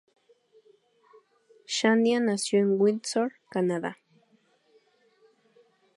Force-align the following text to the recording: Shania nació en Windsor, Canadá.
Shania 1.67 2.19
nació 2.19 2.57
en 2.57 2.81
Windsor, 2.81 3.33
Canadá. 3.51 3.99